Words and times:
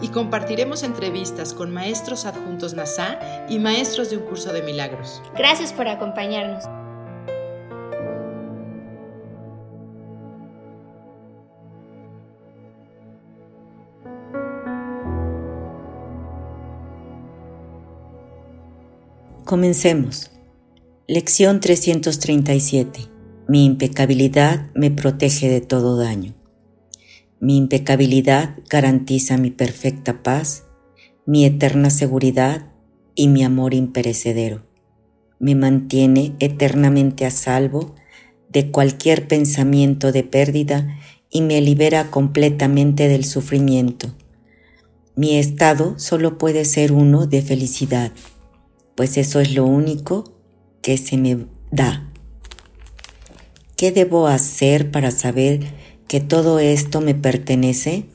Y 0.00 0.08
compartiremos 0.08 0.82
entrevistas 0.82 1.54
con 1.54 1.72
maestros 1.72 2.24
adjuntos 2.24 2.74
NASA 2.74 3.18
y 3.48 3.58
maestros 3.58 4.10
de 4.10 4.18
un 4.18 4.24
curso 4.24 4.52
de 4.52 4.62
milagros. 4.62 5.22
Gracias 5.36 5.72
por 5.72 5.88
acompañarnos. 5.88 6.64
Comencemos. 19.48 20.30
Lección 21.06 21.60
337. 21.60 23.06
Mi 23.48 23.64
impecabilidad 23.64 24.66
me 24.74 24.90
protege 24.90 25.48
de 25.48 25.62
todo 25.62 25.96
daño. 25.96 26.37
Mi 27.40 27.56
impecabilidad 27.56 28.56
garantiza 28.68 29.36
mi 29.36 29.50
perfecta 29.50 30.22
paz, 30.22 30.64
mi 31.26 31.44
eterna 31.44 31.90
seguridad 31.90 32.72
y 33.14 33.28
mi 33.28 33.44
amor 33.44 33.74
imperecedero. 33.74 34.66
Me 35.38 35.54
mantiene 35.54 36.34
eternamente 36.40 37.26
a 37.26 37.30
salvo 37.30 37.94
de 38.48 38.70
cualquier 38.70 39.28
pensamiento 39.28 40.10
de 40.10 40.24
pérdida 40.24 40.98
y 41.30 41.42
me 41.42 41.60
libera 41.60 42.10
completamente 42.10 43.08
del 43.08 43.24
sufrimiento. 43.24 44.14
Mi 45.14 45.36
estado 45.36 45.98
solo 45.98 46.38
puede 46.38 46.64
ser 46.64 46.92
uno 46.92 47.26
de 47.26 47.42
felicidad 47.42 48.12
pues 48.98 49.16
eso 49.16 49.38
es 49.38 49.54
lo 49.54 49.64
único 49.64 50.24
que 50.82 50.96
se 50.96 51.16
me 51.16 51.46
da. 51.70 52.10
¿Qué 53.76 53.92
debo 53.92 54.26
hacer 54.26 54.90
para 54.90 55.12
saber 55.12 55.60
que 56.08 56.20
todo 56.20 56.58
esto 56.58 57.00
me 57.00 57.14
pertenece? 57.14 58.06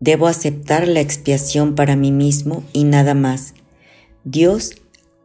Debo 0.00 0.26
aceptar 0.26 0.86
la 0.86 1.00
expiación 1.00 1.74
para 1.74 1.96
mí 1.96 2.12
mismo 2.12 2.62
y 2.72 2.84
nada 2.84 3.14
más. 3.14 3.54
Dios 4.24 4.74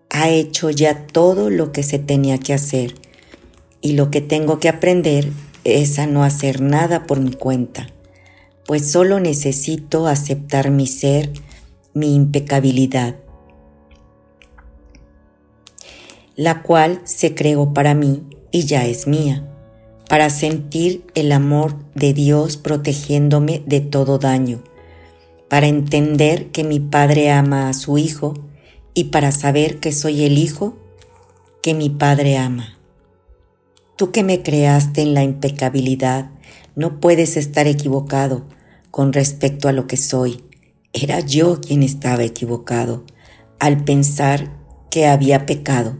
ha 0.09 0.29
hecho 0.29 0.69
ya 0.69 1.07
todo 1.07 1.49
lo 1.49 1.71
que 1.71 1.83
se 1.83 1.99
tenía 1.99 2.37
que 2.37 2.53
hacer 2.53 2.95
y 3.81 3.93
lo 3.93 4.11
que 4.11 4.21
tengo 4.21 4.59
que 4.59 4.69
aprender 4.69 5.29
es 5.63 5.99
a 5.99 6.07
no 6.07 6.23
hacer 6.23 6.61
nada 6.61 7.05
por 7.05 7.19
mi 7.19 7.33
cuenta, 7.33 7.89
pues 8.65 8.89
solo 8.89 9.19
necesito 9.19 10.07
aceptar 10.07 10.71
mi 10.71 10.87
ser, 10.87 11.31
mi 11.93 12.15
impecabilidad 12.15 13.15
la 16.35 16.63
cual 16.63 17.01
se 17.03 17.35
creó 17.35 17.73
para 17.73 17.93
mí 17.93 18.23
y 18.51 18.65
ya 18.65 18.85
es 18.85 19.05
mía, 19.05 19.47
para 20.11 20.29
sentir 20.29 21.05
el 21.15 21.31
amor 21.31 21.77
de 21.95 22.11
Dios 22.11 22.57
protegiéndome 22.57 23.63
de 23.65 23.79
todo 23.79 24.19
daño, 24.19 24.61
para 25.47 25.67
entender 25.67 26.51
que 26.51 26.65
mi 26.65 26.81
Padre 26.81 27.31
ama 27.31 27.69
a 27.69 27.73
su 27.73 27.97
Hijo 27.97 28.33
y 28.93 29.05
para 29.05 29.31
saber 29.31 29.79
que 29.79 29.93
soy 29.93 30.25
el 30.25 30.37
Hijo 30.37 30.75
que 31.63 31.73
mi 31.73 31.89
Padre 31.89 32.35
ama. 32.37 32.77
Tú 33.95 34.11
que 34.11 34.23
me 34.23 34.43
creaste 34.43 35.01
en 35.01 35.13
la 35.13 35.23
impecabilidad, 35.23 36.31
no 36.75 36.99
puedes 36.99 37.37
estar 37.37 37.67
equivocado 37.67 38.43
con 38.91 39.13
respecto 39.13 39.69
a 39.69 39.71
lo 39.71 39.87
que 39.87 39.95
soy. 39.95 40.43
Era 40.91 41.21
yo 41.21 41.61
quien 41.61 41.83
estaba 41.83 42.23
equivocado 42.23 43.05
al 43.59 43.85
pensar 43.85 44.51
que 44.89 45.07
había 45.07 45.45
pecado 45.45 45.95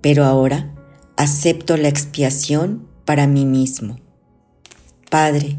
pero 0.00 0.24
ahora 0.24 0.72
acepto 1.16 1.76
la 1.76 1.88
expiación 1.88 2.86
para 3.10 3.26
mí 3.26 3.44
mismo. 3.44 3.98
Padre, 5.10 5.58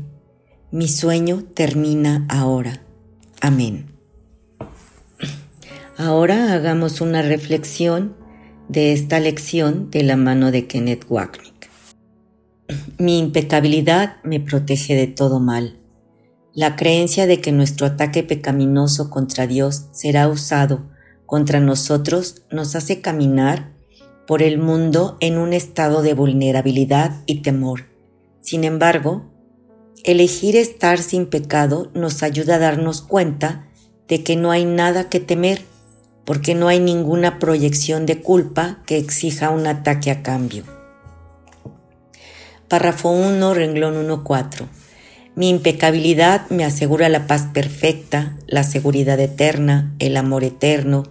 mi 0.71 0.87
sueño 0.87 1.43
termina 1.53 2.25
ahora. 2.29 2.81
Amén. 3.41 3.87
Ahora 5.97 6.53
hagamos 6.53 7.01
una 7.01 7.21
reflexión 7.21 8.15
de 8.69 8.93
esta 8.93 9.19
lección 9.19 9.91
de 9.91 10.03
la 10.03 10.15
mano 10.15 10.49
de 10.49 10.65
Kenneth 10.65 11.03
Wagnick. 11.09 11.69
Mi 12.97 13.19
impecabilidad 13.19 14.23
me 14.23 14.39
protege 14.39 14.95
de 14.95 15.07
todo 15.07 15.41
mal. 15.41 15.77
La 16.53 16.77
creencia 16.77 17.27
de 17.27 17.41
que 17.41 17.51
nuestro 17.51 17.85
ataque 17.85 18.23
pecaminoso 18.23 19.09
contra 19.09 19.45
Dios 19.45 19.87
será 19.91 20.29
usado 20.29 20.89
contra 21.25 21.59
nosotros 21.59 22.43
nos 22.49 22.77
hace 22.77 23.01
caminar 23.01 23.73
por 24.27 24.43
el 24.43 24.57
mundo 24.57 25.17
en 25.19 25.37
un 25.37 25.53
estado 25.53 26.01
de 26.01 26.13
vulnerabilidad 26.13 27.21
y 27.25 27.41
temor. 27.41 27.85
Sin 28.41 28.63
embargo, 28.63 29.23
elegir 30.03 30.55
estar 30.55 30.99
sin 30.99 31.25
pecado 31.27 31.91
nos 31.93 32.23
ayuda 32.23 32.55
a 32.55 32.59
darnos 32.59 33.01
cuenta 33.01 33.67
de 34.07 34.23
que 34.23 34.35
no 34.35 34.51
hay 34.51 34.65
nada 34.65 35.09
que 35.09 35.19
temer, 35.19 35.61
porque 36.25 36.55
no 36.55 36.67
hay 36.67 36.79
ninguna 36.79 37.39
proyección 37.39 38.05
de 38.05 38.21
culpa 38.21 38.81
que 38.85 38.97
exija 38.97 39.49
un 39.49 39.67
ataque 39.67 40.11
a 40.11 40.21
cambio. 40.21 40.63
Párrafo 42.67 43.09
1, 43.09 43.53
renglón 43.53 44.07
1.4. 44.07 44.67
Mi 45.35 45.49
impecabilidad 45.49 46.49
me 46.49 46.65
asegura 46.65 47.09
la 47.09 47.25
paz 47.25 47.47
perfecta, 47.53 48.37
la 48.47 48.63
seguridad 48.63 49.19
eterna, 49.19 49.95
el 49.99 50.17
amor 50.17 50.43
eterno, 50.43 51.03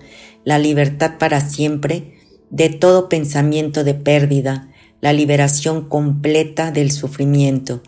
la 0.44 0.58
libertad 0.58 1.12
para 1.18 1.40
siempre, 1.40 2.19
de 2.50 2.68
todo 2.68 3.08
pensamiento 3.08 3.84
de 3.84 3.94
pérdida, 3.94 4.68
la 5.00 5.12
liberación 5.12 5.88
completa 5.88 6.70
del 6.70 6.90
sufrimiento, 6.90 7.82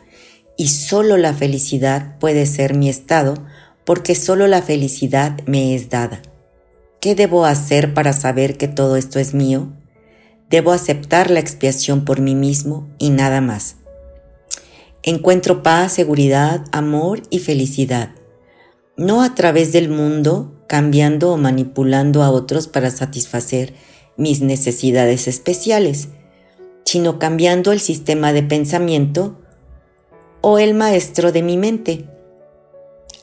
y 0.57 0.69
solo 0.69 1.17
la 1.17 1.35
felicidad 1.35 2.19
puede 2.19 2.47
ser 2.47 2.75
mi 2.75 2.89
estado, 2.89 3.35
porque 3.85 4.15
solo 4.15 4.47
la 4.47 4.63
felicidad 4.63 5.41
me 5.47 5.75
es 5.75 5.91
dada. 5.91 6.23
¿Qué 7.01 7.15
debo 7.15 7.45
hacer 7.45 7.95
para 7.95 8.13
saber 8.13 8.57
que 8.57 8.69
todo 8.69 8.97
esto 8.97 9.19
es 9.19 9.35
mío? 9.35 9.73
Debo 10.49 10.71
aceptar 10.71 11.31
la 11.31 11.41
expiación 11.41 12.05
por 12.05 12.21
mí 12.21 12.35
mismo 12.35 12.89
y 12.99 13.11
nada 13.11 13.41
más. 13.41 13.77
Encuentro 15.03 15.65
paz, 15.65 15.93
seguridad, 15.93 16.65
amor 16.71 17.23
y 17.29 17.41
felicidad. 17.41 18.11
No 18.97 19.23
a 19.23 19.35
través 19.35 19.73
del 19.73 19.89
mundo, 19.89 20.63
cambiando 20.69 21.33
o 21.33 21.37
manipulando 21.39 22.23
a 22.23 22.31
otros 22.31 22.69
para 22.69 22.91
satisfacer 22.91 23.75
mis 24.17 24.41
necesidades 24.41 25.29
especiales, 25.29 26.09
sino 26.85 27.19
cambiando 27.19 27.73
el 27.73 27.81
sistema 27.81 28.33
de 28.33 28.43
pensamiento 28.43 29.39
o 30.41 30.59
el 30.59 30.75
maestro 30.75 31.33
de 31.33 31.43
mi 31.43 31.57
mente. 31.57 32.07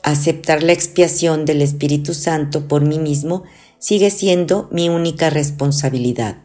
Aceptar 0.02 0.62
la 0.62 0.72
expiación 0.72 1.44
del 1.44 1.62
Espíritu 1.62 2.14
Santo 2.14 2.66
por 2.66 2.82
mí 2.82 2.98
mismo 2.98 3.44
sigue 3.78 4.10
siendo 4.10 4.68
mi 4.72 4.88
única 4.88 5.30
responsabilidad. 5.30 6.38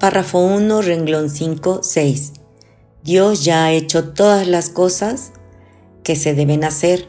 Párrafo 0.00 0.40
1, 0.40 0.82
renglón 0.82 1.30
5, 1.30 1.80
6. 1.82 2.32
Dios 3.02 3.44
ya 3.44 3.64
ha 3.64 3.72
hecho 3.72 4.12
todas 4.12 4.46
las 4.46 4.68
cosas 4.68 5.32
que 6.02 6.16
se 6.16 6.34
deben 6.34 6.64
hacer 6.64 7.06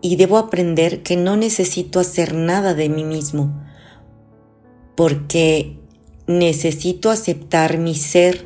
y 0.00 0.16
debo 0.16 0.38
aprender 0.38 1.02
que 1.02 1.16
no 1.16 1.36
necesito 1.36 2.00
hacer 2.00 2.34
nada 2.34 2.74
de 2.74 2.88
mí 2.88 3.04
mismo 3.04 3.65
porque 4.96 5.78
necesito 6.26 7.10
aceptar 7.10 7.78
mi 7.78 7.94
ser, 7.94 8.44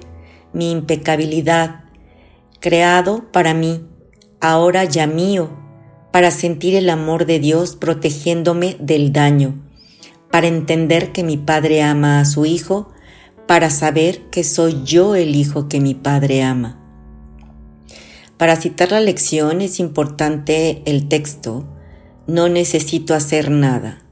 mi 0.52 0.70
impecabilidad, 0.70 1.84
creado 2.60 3.30
para 3.32 3.54
mí, 3.54 3.86
ahora 4.40 4.84
ya 4.84 5.06
mío, 5.06 5.50
para 6.12 6.30
sentir 6.30 6.74
el 6.74 6.90
amor 6.90 7.24
de 7.24 7.38
Dios 7.38 7.76
protegiéndome 7.76 8.76
del 8.80 9.12
daño, 9.12 9.54
para 10.30 10.48
entender 10.48 11.12
que 11.12 11.22
mi 11.22 11.36
Padre 11.36 11.82
ama 11.82 12.20
a 12.20 12.24
su 12.24 12.44
Hijo, 12.44 12.90
para 13.46 13.70
saber 13.70 14.22
que 14.30 14.44
soy 14.44 14.82
yo 14.84 15.14
el 15.14 15.34
Hijo 15.34 15.68
que 15.68 15.80
mi 15.80 15.94
Padre 15.94 16.42
ama. 16.42 16.76
Para 18.36 18.56
citar 18.56 18.90
la 18.92 19.00
lección 19.00 19.60
es 19.60 19.80
importante 19.80 20.82
el 20.86 21.08
texto, 21.08 21.68
no 22.26 22.48
necesito 22.48 23.14
hacer 23.14 23.50
nada. 23.50 24.02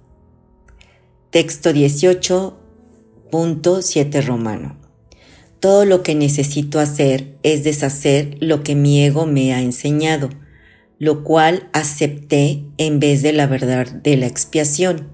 Texto 1.31 1.73
18.7 1.73 4.25
romano. 4.25 4.79
Todo 5.61 5.85
lo 5.85 6.03
que 6.03 6.15
necesito 6.15 6.81
hacer 6.81 7.37
es 7.43 7.65
deshacer 7.65 8.39
lo 8.41 8.63
que 8.63 8.75
mi 8.75 9.05
ego 9.05 9.27
me 9.27 9.53
ha 9.53 9.61
enseñado. 9.61 10.31
lo 11.01 11.23
cual 11.23 11.69
acepté 11.73 12.65
en 12.77 12.99
vez 12.99 13.23
de 13.23 13.33
la 13.33 13.47
verdad 13.47 13.87
de 13.87 14.17
la 14.17 14.27
expiación. 14.27 15.07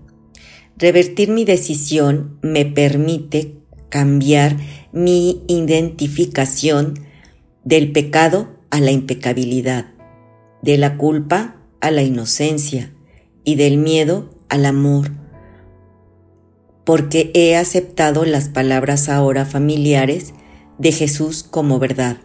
Revertir 0.78 1.28
mi 1.28 1.44
decisión 1.44 2.38
me 2.40 2.64
permite 2.64 3.58
cambiar 3.90 4.56
mi 4.92 5.42
identificación 5.46 6.94
del 7.64 7.92
pecado 7.92 8.48
a 8.70 8.80
la 8.80 8.92
impecabilidad, 8.92 9.92
de 10.62 10.78
la 10.78 10.96
culpa 10.96 11.60
a 11.82 11.90
la 11.90 12.02
inocencia 12.02 12.94
y 13.44 13.56
del 13.56 13.76
miedo 13.76 14.30
al 14.48 14.64
amor, 14.64 15.10
porque 16.84 17.30
he 17.34 17.56
aceptado 17.56 18.24
las 18.24 18.48
palabras 18.48 19.08
ahora 19.08 19.46
familiares 19.46 20.34
de 20.78 20.92
Jesús 20.92 21.42
como 21.42 21.78
verdad. 21.78 22.18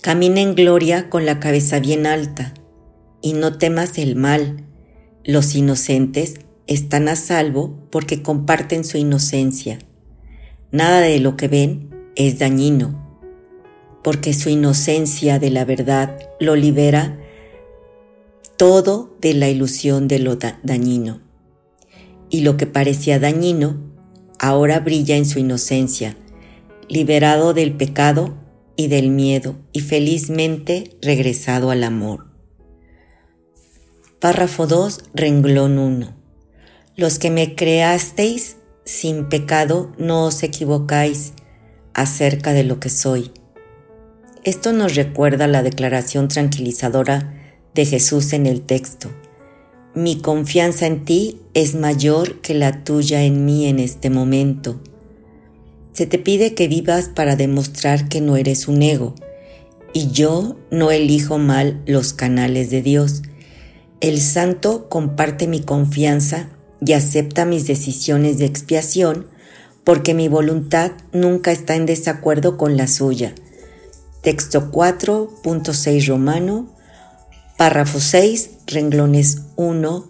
Camina 0.00 0.40
en 0.40 0.54
gloria 0.54 1.10
con 1.10 1.26
la 1.26 1.40
cabeza 1.40 1.78
bien 1.78 2.06
alta 2.06 2.54
y 3.22 3.34
no 3.34 3.58
temas 3.58 3.98
el 3.98 4.16
mal. 4.16 4.64
Los 5.24 5.54
inocentes 5.54 6.40
están 6.66 7.08
a 7.08 7.16
salvo 7.16 7.78
porque 7.90 8.22
comparten 8.22 8.84
su 8.84 8.96
inocencia. 8.96 9.78
Nada 10.72 11.00
de 11.00 11.18
lo 11.20 11.36
que 11.36 11.48
ven 11.48 11.90
es 12.16 12.38
dañino, 12.38 13.20
porque 14.02 14.32
su 14.32 14.48
inocencia 14.48 15.38
de 15.38 15.50
la 15.50 15.64
verdad 15.64 16.16
lo 16.38 16.56
libera 16.56 17.18
todo 18.56 19.16
de 19.20 19.34
la 19.34 19.48
ilusión 19.48 20.08
de 20.08 20.18
lo 20.18 20.36
dañino. 20.36 21.29
Y 22.30 22.40
lo 22.40 22.56
que 22.56 22.66
parecía 22.66 23.18
dañino 23.18 23.78
ahora 24.38 24.80
brilla 24.80 25.16
en 25.16 25.26
su 25.26 25.38
inocencia, 25.38 26.16
liberado 26.88 27.52
del 27.52 27.76
pecado 27.76 28.34
y 28.76 28.88
del 28.88 29.10
miedo 29.10 29.56
y 29.72 29.80
felizmente 29.80 30.96
regresado 31.02 31.70
al 31.70 31.84
amor. 31.84 32.26
Párrafo 34.20 34.66
2, 34.66 35.04
renglón 35.14 35.78
1. 35.78 36.14
Los 36.96 37.18
que 37.18 37.30
me 37.30 37.54
creasteis 37.54 38.56
sin 38.84 39.28
pecado 39.28 39.92
no 39.98 40.24
os 40.24 40.42
equivocáis 40.42 41.32
acerca 41.94 42.52
de 42.52 42.64
lo 42.64 42.80
que 42.80 42.88
soy. 42.88 43.32
Esto 44.44 44.72
nos 44.72 44.94
recuerda 44.94 45.46
la 45.46 45.62
declaración 45.62 46.28
tranquilizadora 46.28 47.34
de 47.74 47.84
Jesús 47.84 48.32
en 48.32 48.46
el 48.46 48.62
texto. 48.62 49.10
Mi 49.94 50.20
confianza 50.20 50.86
en 50.86 51.04
ti 51.04 51.40
es 51.52 51.74
mayor 51.74 52.40
que 52.42 52.54
la 52.54 52.84
tuya 52.84 53.24
en 53.24 53.44
mí 53.44 53.66
en 53.66 53.80
este 53.80 54.08
momento. 54.08 54.80
Se 55.92 56.06
te 56.06 56.18
pide 56.18 56.54
que 56.54 56.68
vivas 56.68 57.08
para 57.08 57.34
demostrar 57.34 58.08
que 58.08 58.20
no 58.20 58.36
eres 58.36 58.68
un 58.68 58.82
ego, 58.82 59.16
y 59.92 60.12
yo 60.12 60.56
no 60.70 60.92
elijo 60.92 61.38
mal 61.38 61.82
los 61.86 62.12
canales 62.12 62.70
de 62.70 62.82
Dios. 62.82 63.22
El 64.00 64.20
santo 64.20 64.88
comparte 64.88 65.48
mi 65.48 65.60
confianza 65.60 66.50
y 66.80 66.92
acepta 66.92 67.44
mis 67.44 67.66
decisiones 67.66 68.38
de 68.38 68.44
expiación 68.44 69.26
porque 69.82 70.14
mi 70.14 70.28
voluntad 70.28 70.92
nunca 71.12 71.50
está 71.50 71.74
en 71.74 71.86
desacuerdo 71.86 72.56
con 72.56 72.76
la 72.76 72.86
suya. 72.86 73.34
Texto 74.22 74.70
4.6 74.70 76.06
romano, 76.06 76.68
párrafo 77.60 78.00
6, 78.00 78.52
renglones 78.68 79.42
1 79.56 80.08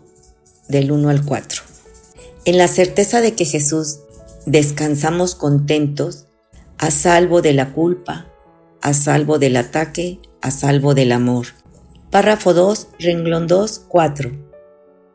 del 0.68 0.92
1 0.92 1.08
al 1.08 1.24
4. 1.24 1.62
En 2.44 2.58
la 2.58 2.68
certeza 2.68 3.20
de 3.20 3.34
que 3.34 3.44
Jesús 3.44 3.98
descansamos 4.46 5.34
contentos, 5.34 6.26
a 6.78 6.92
salvo 6.92 7.42
de 7.42 7.52
la 7.52 7.72
culpa, 7.72 8.28
a 8.82 8.94
salvo 8.94 9.40
del 9.40 9.56
ataque, 9.56 10.20
a 10.40 10.52
salvo 10.52 10.94
del 10.94 11.10
amor. 11.10 11.46
Párrafo 12.12 12.54
2, 12.54 12.86
renglón 13.00 13.48
2, 13.48 13.86
4. 13.88 14.30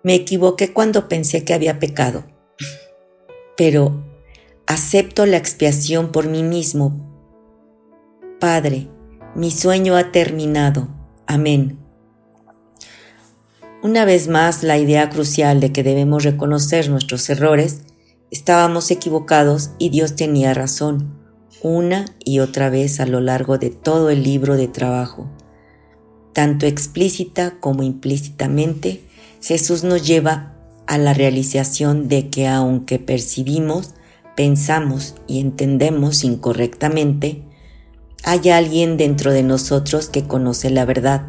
Me 0.04 0.16
equivoqué 0.16 0.74
cuando 0.74 1.08
pensé 1.08 1.46
que 1.46 1.54
había 1.54 1.80
pecado, 1.80 2.26
pero 3.56 4.04
acepto 4.68 5.26
la 5.26 5.38
expiación 5.38 6.12
por 6.12 6.28
mí 6.28 6.44
mismo. 6.44 7.00
Padre, 8.42 8.90
mi 9.36 9.52
sueño 9.52 9.96
ha 9.96 10.12
terminado. 10.12 10.90
Amén. 11.28 11.85
Una 13.86 14.04
vez 14.04 14.28
más, 14.28 14.64
la 14.64 14.80
idea 14.80 15.12
crucial 15.12 15.60
de 15.60 15.72
que 15.72 15.84
debemos 15.84 16.24
reconocer 16.24 16.90
nuestros 16.90 17.30
errores 17.30 17.82
Estábamos 18.32 18.90
equivocados 18.90 19.70
y 19.78 19.90
Dios 19.90 20.16
tenía 20.16 20.56
razón, 20.56 21.14
una 21.62 22.06
y 22.24 22.40
otra 22.40 22.72
vez 22.72 23.00
a 23.00 23.06
lo 23.06 23.22
largo 23.22 23.60
de 23.60 23.70
todo 23.70 24.10
el 24.10 24.24
libro 24.24 24.58
de 24.58 24.68
trabajo. 24.68 25.30
Tanto 26.34 26.66
explícita 26.66 27.60
como 27.60 27.84
implícitamente, 27.84 29.04
Jesús 29.40 29.84
nos 29.84 30.04
lleva 30.04 30.56
a 30.88 30.98
la 30.98 31.14
realización 31.14 32.08
de 32.08 32.31
que 32.31 32.48
aunque 32.48 32.98
percibimos, 32.98 33.94
pensamos 34.36 35.14
y 35.28 35.42
entendemos 35.42 36.24
incorrectamente, 36.24 37.44
hay 38.24 38.50
alguien 38.50 38.98
dentro 38.98 39.31
de 39.31 39.44
nosotros 39.44 40.10
que 40.10 40.24
conoce 40.24 40.72
la 40.72 40.86
verdad. 40.86 41.28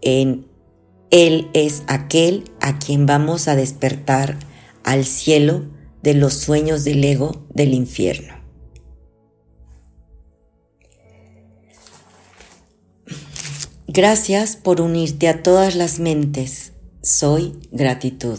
En 0.00 0.50
Él 1.12 1.50
es 1.52 1.82
aquel 1.88 2.50
a 2.62 2.78
quien 2.78 3.04
vamos 3.04 3.46
a 3.46 3.54
despertar 3.54 4.38
al 4.82 5.04
cielo 5.04 5.66
de 6.02 6.14
los 6.14 6.32
sueños 6.32 6.84
del 6.84 7.04
ego 7.04 7.46
del 7.50 7.74
infierno. 7.74 8.34
Gracias 13.86 14.56
por 14.56 14.80
unirte 14.80 15.28
a 15.28 15.42
todas 15.42 15.74
las 15.74 15.98
mentes. 15.98 16.72
Soy 17.02 17.60
gratitud. 17.70 18.38